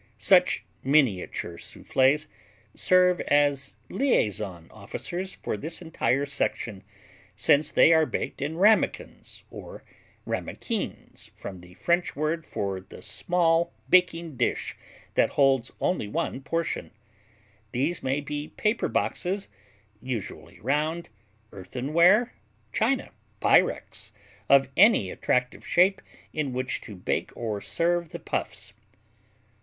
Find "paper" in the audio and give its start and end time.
18.47-18.87